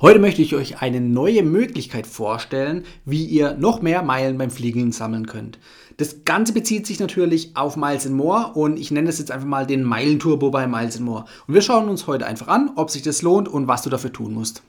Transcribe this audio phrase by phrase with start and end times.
[0.00, 4.92] Heute möchte ich euch eine neue Möglichkeit vorstellen, wie ihr noch mehr Meilen beim Fliegen
[4.92, 5.58] sammeln könnt.
[5.96, 9.66] Das Ganze bezieht sich natürlich auf Miles More und ich nenne es jetzt einfach mal
[9.66, 11.24] den Meilenturbo bei Miles More.
[11.48, 14.12] Und wir schauen uns heute einfach an, ob sich das lohnt und was du dafür
[14.12, 14.62] tun musst.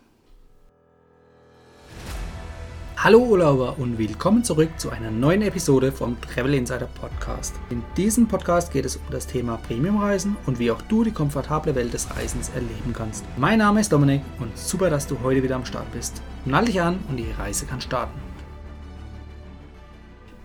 [3.02, 7.56] Hallo Urlauber und willkommen zurück zu einer neuen Episode vom Travel Insider Podcast.
[7.70, 11.76] In diesem Podcast geht es um das Thema Premiumreisen und wie auch du die komfortable
[11.76, 13.24] Welt des Reisens erleben kannst.
[13.38, 16.22] Mein Name ist Dominik und super, dass du heute wieder am Start bist.
[16.44, 18.20] Nall dich an und die Reise kann starten.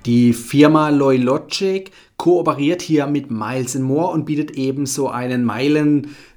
[0.07, 5.45] Die Firma Loylogic kooperiert hier mit Miles More und bietet ebenso einen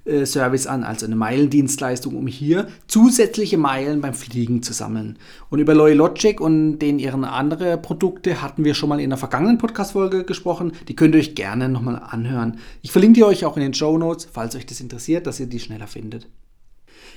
[0.08, 5.18] Meilen-Service an, also eine Meilendienstleistung, um hier zusätzliche Meilen beim Fliegen zu sammeln.
[5.50, 9.58] Und über Loylogic und den ihren anderen Produkte hatten wir schon mal in der vergangenen
[9.58, 10.72] Podcast-Folge gesprochen.
[10.88, 12.60] Die könnt ihr euch gerne nochmal anhören.
[12.82, 15.48] Ich verlinke die euch auch in den Show Notes, falls euch das interessiert, dass ihr
[15.48, 16.28] die schneller findet.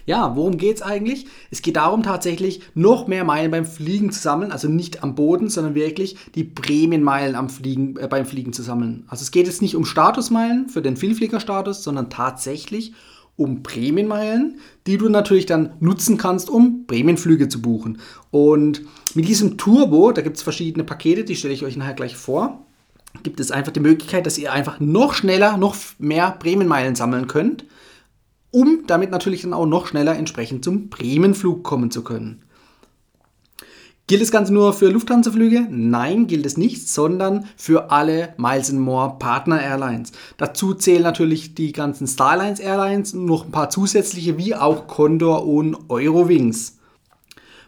[0.06, 1.26] Ja, worum geht es eigentlich?
[1.50, 5.48] Es geht darum, tatsächlich noch mehr Meilen beim Fliegen zu sammeln, also nicht am Boden,
[5.48, 9.04] sondern wirklich die Prämienmeilen am Fliegen, äh, beim Fliegen zu sammeln.
[9.08, 12.92] Also es geht jetzt nicht um Statusmeilen für den Vielfliegerstatus, sondern tatsächlich
[13.36, 17.98] um Prämienmeilen, die du natürlich dann nutzen kannst, um Prämienflüge zu buchen.
[18.30, 18.82] Und
[19.14, 22.66] mit diesem Turbo, da gibt es verschiedene Pakete, die stelle ich euch nachher gleich vor,
[23.22, 27.64] gibt es einfach die Möglichkeit, dass ihr einfach noch schneller, noch mehr Prämienmeilen sammeln könnt
[28.50, 32.42] um damit natürlich dann auch noch schneller entsprechend zum Bremenflug kommen zu können.
[34.10, 35.68] Gilt das Ganze nur für Lufthansa-Flüge?
[35.70, 40.10] Nein, gilt es nicht, sondern für alle Miles More Partner Airlines.
[40.36, 45.46] Dazu zählen natürlich die ganzen Starlines Airlines und noch ein paar zusätzliche wie auch Condor
[45.46, 46.78] und Eurowings.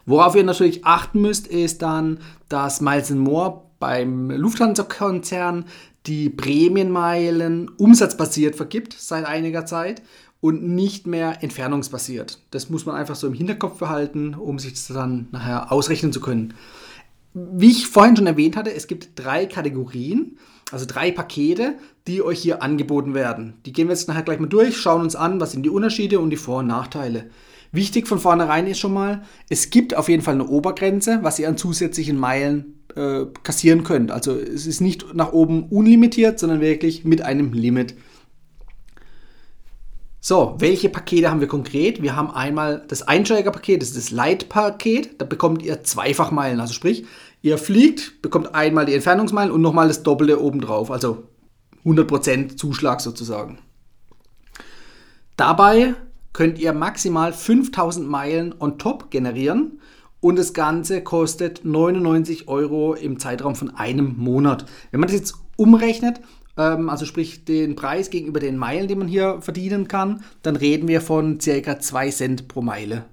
[0.05, 5.63] Worauf ihr natürlich achten müsst, ist dann, dass Miles More beim Lufthansa-Konzern
[6.07, 10.01] die Prämienmeilen umsatzbasiert vergibt seit einiger Zeit
[10.43, 12.37] und nicht mehr entfernungsbasiert.
[12.51, 16.19] Das muss man einfach so im Hinterkopf behalten, um sich das dann nachher ausrechnen zu
[16.19, 16.53] können.
[17.33, 20.37] Wie ich vorhin schon erwähnt hatte, es gibt drei Kategorien,
[20.69, 21.75] also drei Pakete,
[22.07, 23.53] die euch hier angeboten werden.
[23.65, 26.19] Die gehen wir jetzt nachher gleich mal durch, schauen uns an, was sind die Unterschiede
[26.19, 27.29] und die Vor- und Nachteile.
[27.71, 31.47] Wichtig von vornherein ist schon mal, es gibt auf jeden Fall eine Obergrenze, was ihr
[31.47, 34.11] an zusätzlichen Meilen äh, kassieren könnt.
[34.11, 37.95] Also es ist nicht nach oben unlimitiert, sondern wirklich mit einem Limit.
[40.25, 42.01] So, welche Pakete haben wir konkret?
[42.01, 45.19] Wir haben einmal das Einsteigerpaket, das ist das Light-Paket.
[45.19, 46.61] Da bekommt ihr Zweifachmeilen.
[46.61, 47.03] Also sprich,
[47.41, 50.91] ihr fliegt, bekommt einmal die Entfernungsmeilen und nochmal das Doppelte obendrauf.
[50.91, 51.23] Also
[51.83, 53.57] 100% Zuschlag sozusagen.
[55.35, 55.93] Dabei
[56.31, 59.81] könnt ihr maximal 5000 Meilen on top generieren
[60.21, 64.67] und das Ganze kostet 99 Euro im Zeitraum von einem Monat.
[64.91, 66.21] Wenn man das jetzt umrechnet,
[66.57, 70.87] ähm, also sprich den Preis gegenüber den Meilen, die man hier verdienen kann, dann reden
[70.87, 71.79] wir von ca.
[71.79, 73.05] 2 Cent pro Meile.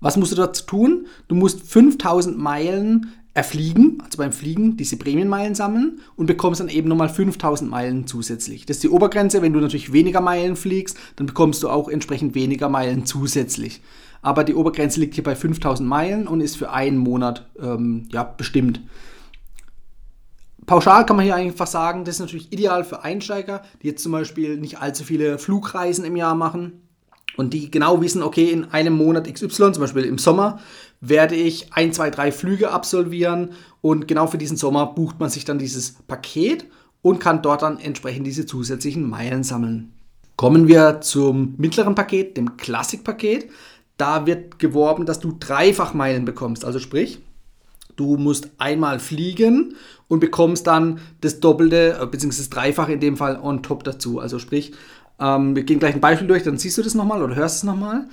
[0.00, 1.06] Was musst du dazu tun?
[1.28, 6.88] Du musst 5000 Meilen erfliegen, also beim Fliegen diese Prämienmeilen sammeln und bekommst dann eben
[6.88, 8.64] nochmal 5000 Meilen zusätzlich.
[8.64, 9.42] Das ist die Obergrenze.
[9.42, 13.82] Wenn du natürlich weniger Meilen fliegst, dann bekommst du auch entsprechend weniger Meilen zusätzlich.
[14.22, 18.22] Aber die Obergrenze liegt hier bei 5000 Meilen und ist für einen Monat ähm, ja,
[18.22, 18.80] bestimmt
[20.66, 24.12] pauschal kann man hier einfach sagen, das ist natürlich ideal für Einsteiger, die jetzt zum
[24.12, 26.84] Beispiel nicht allzu viele Flugreisen im Jahr machen
[27.36, 30.60] und die genau wissen, okay, in einem Monat XY, zum Beispiel im Sommer,
[31.00, 35.44] werde ich ein, zwei, drei Flüge absolvieren und genau für diesen Sommer bucht man sich
[35.44, 36.66] dann dieses Paket
[37.02, 39.92] und kann dort dann entsprechend diese zusätzlichen Meilen sammeln.
[40.36, 43.50] Kommen wir zum mittleren Paket, dem Classic-Paket.
[43.96, 46.64] Da wird geworben, dass du dreifach Meilen bekommst.
[46.64, 47.20] Also sprich,
[47.96, 49.76] Du musst einmal fliegen
[50.08, 54.20] und bekommst dann das Doppelte, äh, beziehungsweise das Dreifache in dem Fall on top dazu.
[54.20, 54.72] Also sprich,
[55.20, 57.62] ähm, wir gehen gleich ein Beispiel durch, dann siehst du das nochmal oder hörst es
[57.62, 58.08] nochmal.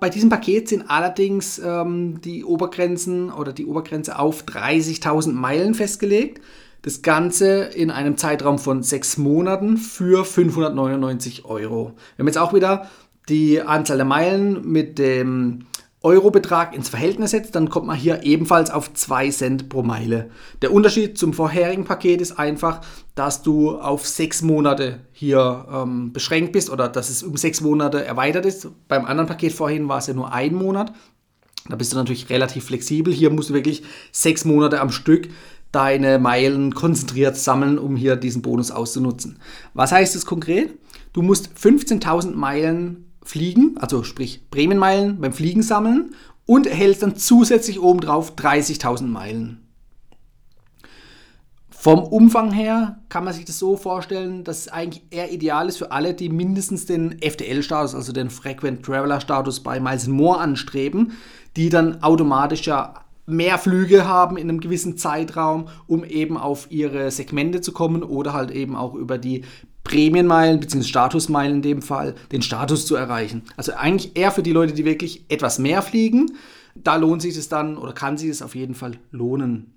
[0.00, 6.40] Bei diesem Paket sind allerdings ähm, die Obergrenzen oder die Obergrenze auf 30.000 Meilen festgelegt.
[6.82, 11.94] Das Ganze in einem Zeitraum von sechs Monaten für 599 Euro.
[12.14, 12.88] Wir haben jetzt auch wieder
[13.28, 15.66] die Anzahl der Meilen mit dem
[16.08, 20.30] Eurobetrag ins Verhältnis setzt, dann kommt man hier ebenfalls auf 2 Cent pro Meile.
[20.62, 22.80] Der Unterschied zum vorherigen Paket ist einfach,
[23.14, 28.02] dass du auf 6 Monate hier ähm, beschränkt bist oder dass es um 6 Monate
[28.02, 28.68] erweitert ist.
[28.88, 30.94] Beim anderen Paket vorhin war es ja nur ein Monat.
[31.68, 33.12] Da bist du natürlich relativ flexibel.
[33.12, 33.82] Hier musst du wirklich
[34.12, 35.28] 6 Monate am Stück
[35.72, 39.38] deine Meilen konzentriert sammeln, um hier diesen Bonus auszunutzen.
[39.74, 40.72] Was heißt das konkret?
[41.12, 46.14] Du musst 15.000 Meilen Fliegen, also sprich Bremenmeilen beim Fliegen sammeln
[46.46, 49.68] und erhältst dann zusätzlich obendrauf 30.000 Meilen.
[51.68, 55.76] Vom Umfang her kann man sich das so vorstellen, dass es eigentlich eher ideal ist
[55.76, 61.12] für alle, die mindestens den FTL-Status, also den Frequent Traveler-Status bei Miles More anstreben,
[61.54, 62.94] die dann automatisch ja
[63.26, 68.32] mehr Flüge haben in einem gewissen Zeitraum, um eben auf ihre Segmente zu kommen oder
[68.32, 69.44] halt eben auch über die
[69.84, 70.82] Prämienmeilen bzw.
[70.82, 73.42] Statusmeilen in dem Fall den Status zu erreichen.
[73.56, 76.32] Also eigentlich eher für die Leute, die wirklich etwas mehr fliegen.
[76.74, 79.74] Da lohnt sich es dann oder kann sich es auf jeden Fall lohnen.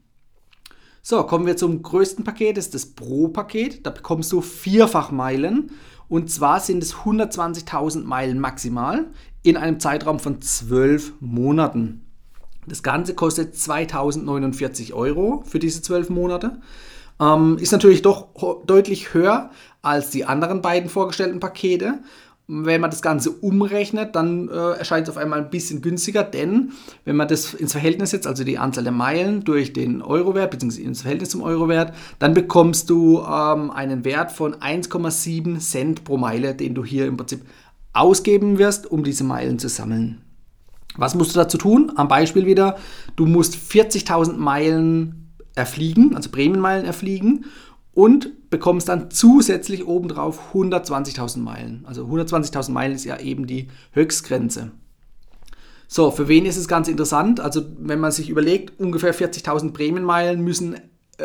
[1.04, 3.86] So, kommen wir zum größten Paket, das ist das Pro-Paket.
[3.86, 5.72] Da bekommst du vierfach Meilen.
[6.08, 9.08] Und zwar sind es 120.000 Meilen maximal
[9.44, 12.06] in einem Zeitraum von 12 Monaten.
[12.68, 16.62] Das Ganze kostet 2049 Euro für diese 12 Monate.
[17.22, 18.28] Ähm, ist natürlich doch
[18.66, 19.52] deutlich höher
[19.82, 22.00] als die anderen beiden vorgestellten Pakete
[22.54, 26.74] wenn man das Ganze umrechnet, dann äh, erscheint es auf einmal ein bisschen günstiger, denn
[27.06, 30.86] wenn man das ins Verhältnis setzt, also die Anzahl der Meilen durch den Eurowert, beziehungsweise
[30.86, 36.54] ins Verhältnis zum Eurowert, dann bekommst du ähm, einen Wert von 1,7 Cent pro Meile,
[36.54, 37.42] den du hier im Prinzip
[37.94, 40.22] ausgeben wirst, um diese Meilen zu sammeln.
[40.98, 41.94] Was musst du dazu tun?
[41.96, 42.76] Am Beispiel wieder,
[43.16, 45.21] du musst 40.000 Meilen
[45.56, 47.46] erfliegen, also Prämienmeilen erfliegen
[47.94, 51.84] und bekommst dann zusätzlich obendrauf 120.000 Meilen.
[51.86, 54.72] Also 120.000 Meilen ist ja eben die Höchstgrenze.
[55.88, 57.42] So, für wen ist es ganz interessant?
[57.42, 60.80] Also wenn man sich überlegt, ungefähr 40.000 Prämienmeilen müssen äh,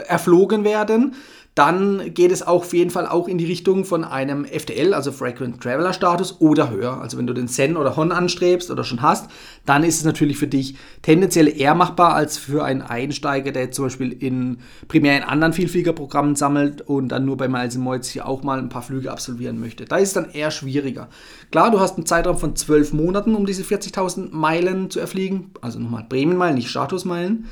[0.09, 1.15] erflogen werden,
[1.57, 5.11] dann geht es auch auf jeden Fall auch in die Richtung von einem FTL, also
[5.11, 7.01] Frequent Traveler Status oder höher.
[7.01, 9.31] Also wenn du den Zen oder Hon anstrebst oder schon hast,
[9.65, 13.87] dann ist es natürlich für dich tendenziell eher machbar als für einen Einsteiger, der zum
[13.87, 18.43] Beispiel in primär in anderen Vielfliegerprogrammen sammelt und dann nur bei Miles Moitz hier auch
[18.43, 19.87] mal ein paar Flüge absolvieren möchte.
[19.87, 21.09] Da ist es dann eher schwieriger.
[21.51, 25.79] Klar, du hast einen Zeitraum von zwölf Monaten, um diese 40.000 Meilen zu erfliegen, also
[25.79, 27.47] nochmal Bremenmeilen, nicht Statusmeilen.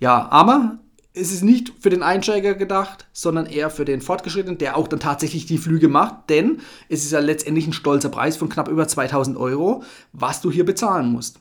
[0.00, 0.78] Ja, aber
[1.12, 5.00] es ist nicht für den Einsteiger gedacht, sondern eher für den Fortgeschrittenen, der auch dann
[5.00, 6.58] tatsächlich die Flüge macht, denn
[6.88, 10.64] es ist ja letztendlich ein stolzer Preis von knapp über 2000 Euro, was du hier
[10.64, 11.40] bezahlen musst.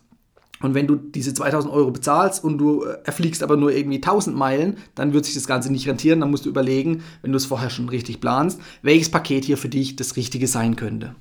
[0.61, 4.35] Und wenn du diese 2000 Euro bezahlst und du äh, erfliegst aber nur irgendwie 1000
[4.35, 6.19] Meilen, dann wird sich das Ganze nicht rentieren.
[6.19, 9.69] Dann musst du überlegen, wenn du es vorher schon richtig planst, welches Paket hier für
[9.69, 11.15] dich das Richtige sein könnte.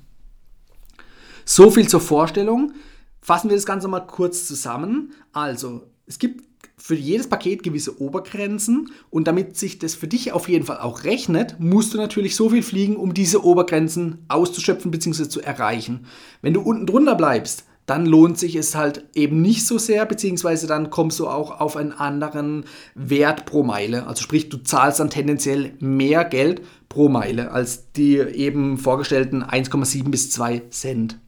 [1.45, 2.73] So viel zur Vorstellung.
[3.21, 5.13] Fassen wir das Ganze mal kurz zusammen.
[5.31, 10.49] Also, es gibt für jedes Paket gewisse Obergrenzen und damit sich das für dich auf
[10.49, 15.27] jeden Fall auch rechnet, musst du natürlich so viel fliegen, um diese Obergrenzen auszuschöpfen bzw.
[15.27, 16.05] zu erreichen.
[16.41, 20.67] Wenn du unten drunter bleibst, dann lohnt sich es halt eben nicht so sehr, beziehungsweise
[20.67, 24.05] dann kommst du auch auf einen anderen Wert pro Meile.
[24.05, 30.09] Also sprich, du zahlst dann tendenziell mehr Geld pro Meile als die eben vorgestellten 1,7
[30.09, 31.19] bis 2 Cent.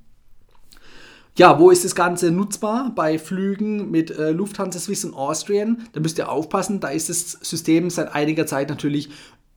[1.38, 2.92] Ja, wo ist das Ganze nutzbar?
[2.94, 5.88] Bei Flügen mit äh, Lufthansa, Swiss und Austrian.
[5.94, 9.10] Da müsst ihr aufpassen, da ist das System seit einiger Zeit natürlich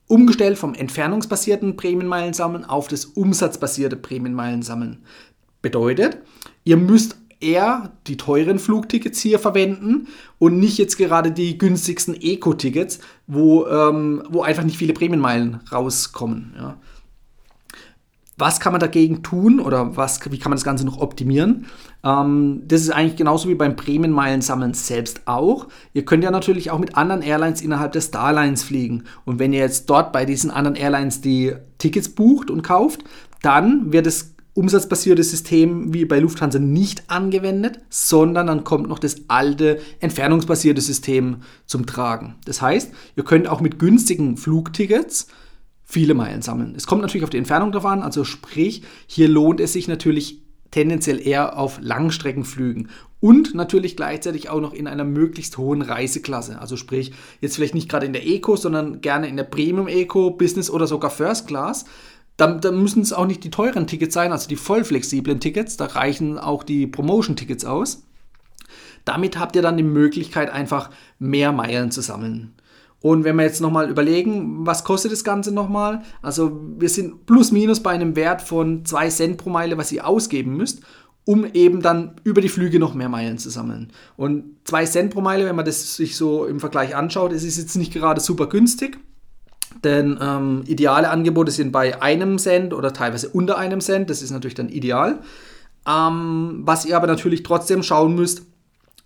[0.06, 5.02] umgestellt vom entfernungsbasierten Prämienmeilensammeln auf das umsatzbasierte Prämienmeilensammeln.
[5.62, 6.18] Bedeutet,
[6.62, 13.00] ihr müsst eher die teuren Flugtickets hier verwenden und nicht jetzt gerade die günstigsten Eco-Tickets,
[13.26, 16.54] wo, ähm, wo einfach nicht viele Prämienmeilen rauskommen.
[16.56, 16.76] Ja.
[18.36, 21.66] Was kann man dagegen tun oder was, wie kann man das Ganze noch optimieren?
[22.02, 25.68] Ähm, das ist eigentlich genauso wie beim Prämienmeilen-Sammeln selbst auch.
[25.92, 29.04] Ihr könnt ja natürlich auch mit anderen Airlines innerhalb der Starlines fliegen.
[29.24, 33.04] Und wenn ihr jetzt dort bei diesen anderen Airlines die Tickets bucht und kauft,
[33.42, 39.22] dann wird das umsatzbasierte System wie bei Lufthansa nicht angewendet, sondern dann kommt noch das
[39.28, 42.36] alte entfernungsbasierte System zum Tragen.
[42.46, 45.26] Das heißt, ihr könnt auch mit günstigen Flugtickets
[45.94, 46.74] viele Meilen sammeln.
[46.76, 50.42] Es kommt natürlich auf die Entfernung drauf an, also sprich, hier lohnt es sich natürlich
[50.72, 52.88] tendenziell eher auf Langstreckenflügen
[53.20, 56.60] und natürlich gleichzeitig auch noch in einer möglichst hohen Reiseklasse.
[56.60, 60.32] Also sprich, jetzt vielleicht nicht gerade in der Eco, sondern gerne in der Premium Eco,
[60.32, 61.84] Business oder sogar First Class.
[62.36, 65.76] Dann, dann müssen es auch nicht die teuren Tickets sein, also die voll flexiblen Tickets,
[65.76, 68.02] da reichen auch die Promotion-Tickets aus.
[69.04, 72.52] Damit habt ihr dann die Möglichkeit, einfach mehr Meilen zu sammeln.
[73.04, 76.00] Und wenn wir jetzt nochmal überlegen, was kostet das Ganze nochmal?
[76.22, 80.06] Also wir sind plus minus bei einem Wert von 2 Cent pro Meile, was ihr
[80.06, 80.80] ausgeben müsst,
[81.26, 83.92] um eben dann über die Flüge noch mehr Meilen zu sammeln.
[84.16, 87.58] Und 2 Cent pro Meile, wenn man das sich so im Vergleich anschaut, ist es
[87.58, 88.98] jetzt nicht gerade super günstig.
[89.84, 94.08] Denn ähm, ideale Angebote sind bei einem Cent oder teilweise unter einem Cent.
[94.08, 95.18] Das ist natürlich dann ideal.
[95.86, 98.46] Ähm, was ihr aber natürlich trotzdem schauen müsst,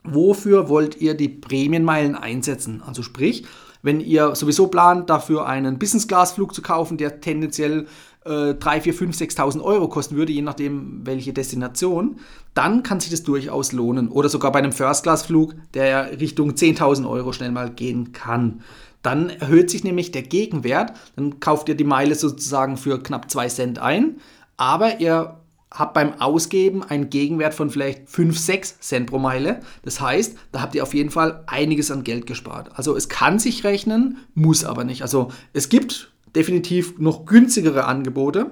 [0.05, 2.81] wofür wollt ihr die Prämienmeilen einsetzen?
[2.87, 3.45] Also sprich,
[3.89, 7.87] wenn ihr sowieso plant, dafür einen Business-Class-Flug zu kaufen, der tendenziell
[8.27, 12.17] äh, 3, 4, 5, 6.000 Euro kosten würde, je nachdem welche Destination,
[12.53, 14.09] dann kann sich das durchaus lohnen.
[14.11, 18.61] Oder sogar bei einem First-Class-Flug, der Richtung 10.000 Euro schnell mal gehen kann.
[19.01, 20.93] Dann erhöht sich nämlich der Gegenwert.
[21.17, 24.17] Dann kauft ihr die Meile sozusagen für knapp 2 Cent ein,
[24.59, 25.38] aber ihr
[25.71, 29.61] habt beim Ausgeben einen Gegenwert von vielleicht 5, 6 Cent pro Meile.
[29.83, 32.71] Das heißt, da habt ihr auf jeden Fall einiges an Geld gespart.
[32.75, 35.03] Also es kann sich rechnen, muss aber nicht.
[35.03, 38.51] Also es gibt definitiv noch günstigere Angebote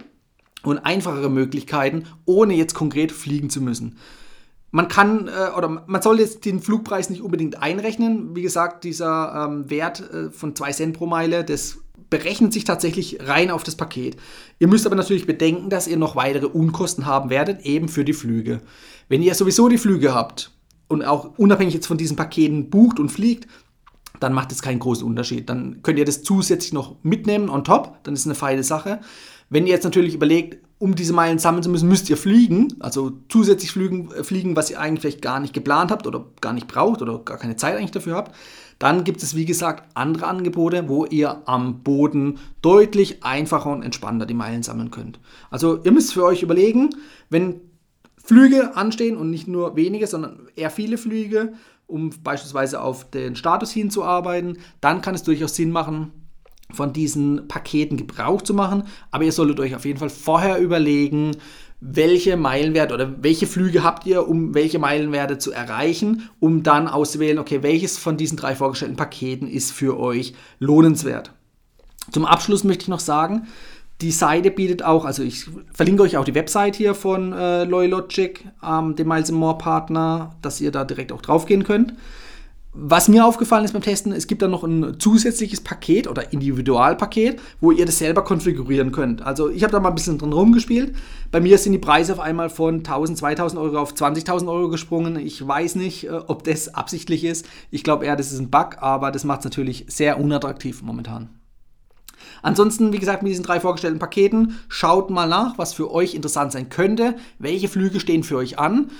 [0.63, 3.97] und einfachere Möglichkeiten, ohne jetzt konkret fliegen zu müssen.
[4.73, 8.37] Man kann äh, oder man soll jetzt den Flugpreis nicht unbedingt einrechnen.
[8.37, 11.79] Wie gesagt, dieser ähm, Wert äh, von 2 Cent pro Meile, das
[12.11, 14.17] berechnet sich tatsächlich rein auf das Paket.
[14.59, 18.13] Ihr müsst aber natürlich bedenken, dass ihr noch weitere Unkosten haben werdet, eben für die
[18.13, 18.61] Flüge.
[19.09, 20.53] Wenn ihr sowieso die Flüge habt
[20.89, 23.49] und auch unabhängig jetzt von diesen Paketen bucht und fliegt,
[24.21, 25.49] dann macht es keinen großen Unterschied.
[25.49, 29.01] Dann könnt ihr das zusätzlich noch mitnehmen on top, dann ist es eine feine Sache.
[29.49, 33.13] Wenn ihr jetzt natürlich überlegt, um diese Meilen sammeln zu müssen, müsst ihr fliegen, also
[33.29, 37.01] zusätzlich fliegen, äh, fliegen, was ihr eigentlich gar nicht geplant habt oder gar nicht braucht
[37.01, 38.35] oder gar keine Zeit eigentlich dafür habt,
[38.79, 44.27] dann gibt es, wie gesagt, andere Angebote, wo ihr am Boden deutlich einfacher und entspannter
[44.27, 45.19] die Meilen sammeln könnt.
[45.51, 46.91] Also ihr müsst für euch überlegen,
[47.31, 47.61] wenn
[48.23, 51.55] Flüge anstehen und nicht nur wenige, sondern eher viele Flüge,
[51.87, 56.11] um beispielsweise auf den Status hinzuarbeiten, dann kann es durchaus Sinn machen,
[56.73, 58.83] von diesen Paketen Gebrauch zu machen.
[59.13, 61.37] Aber ihr solltet euch auf jeden Fall vorher überlegen,
[61.81, 67.39] welche Meilenwerte oder welche Flüge habt ihr, um welche Meilenwerte zu erreichen, um dann auszuwählen,
[67.39, 71.33] okay, welches von diesen drei vorgestellten Paketen ist für euch lohnenswert.
[72.11, 73.47] Zum Abschluss möchte ich noch sagen,
[74.01, 78.45] die Seite bietet auch, also ich verlinke euch auch die Website hier von äh, Loylogic,
[78.63, 81.95] ähm, dem Miles More Partner, dass ihr da direkt auch drauf gehen könnt.
[82.79, 87.41] Was mir aufgefallen ist beim Testen, es gibt dann noch ein zusätzliches Paket oder Individualpaket,
[87.59, 89.23] wo ihr das selber konfigurieren könnt.
[89.23, 90.95] Also ich habe da mal ein bisschen drin rumgespielt.
[91.33, 95.17] Bei mir sind die Preise auf einmal von 1000, 2000 Euro auf 20.000 Euro gesprungen.
[95.17, 97.47] Ich weiß nicht, äh, ob das absichtlich ist.
[97.71, 101.31] Ich glaube eher, das ist ein Bug, aber das macht es natürlich sehr unattraktiv momentan.
[102.43, 106.53] Ansonsten, wie gesagt, mit diesen drei vorgestellten Paketen, schaut mal nach, was für euch interessant
[106.53, 107.15] sein könnte.
[107.39, 108.91] Welche Flüge stehen für euch an?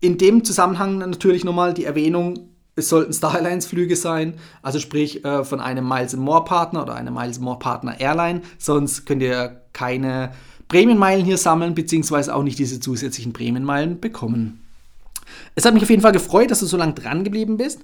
[0.00, 5.60] In dem Zusammenhang natürlich nochmal die Erwähnung, es sollten Starlines-Flüge sein, also sprich äh, von
[5.60, 10.32] einem Miles More Partner oder einem Miles More Partner Airline, sonst könnt ihr keine
[10.68, 14.60] Prämienmeilen hier sammeln, beziehungsweise auch nicht diese zusätzlichen Prämienmeilen bekommen.
[15.54, 17.80] Es hat mich auf jeden Fall gefreut, dass du so lange dran geblieben bist.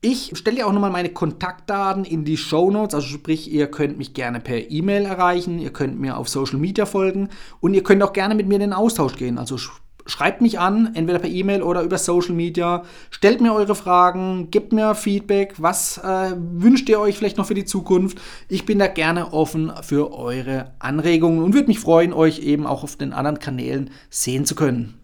[0.00, 3.98] Ich stelle dir auch nochmal meine Kontaktdaten in die Show Notes, also sprich, ihr könnt
[3.98, 7.28] mich gerne per E-Mail erreichen, ihr könnt mir auf Social Media folgen
[7.60, 9.38] und ihr könnt auch gerne mit mir in den Austausch gehen.
[9.38, 9.58] Also
[10.06, 12.84] schreibt mich an, entweder per E-Mail oder über Social Media.
[13.10, 15.54] Stellt mir eure Fragen, gebt mir Feedback.
[15.58, 18.20] Was äh, wünscht ihr euch vielleicht noch für die Zukunft?
[18.48, 22.84] Ich bin da gerne offen für eure Anregungen und würde mich freuen, euch eben auch
[22.84, 24.94] auf den anderen Kanälen sehen zu können.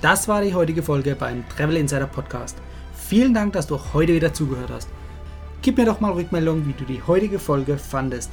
[0.00, 2.56] Das war die heutige Folge beim Travel Insider Podcast.
[2.92, 4.88] Vielen Dank, dass du heute wieder zugehört hast.
[5.62, 8.32] Gib mir doch mal Rückmeldung, wie du die heutige Folge fandest.